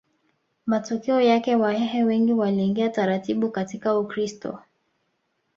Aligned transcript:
Matokeo 0.65 1.21
yake 1.21 1.55
Wahehe 1.55 2.03
wengi 2.03 2.33
waliingia 2.33 2.89
taratibu 2.89 3.51
katika 3.51 3.97
Ukristo 3.99 4.59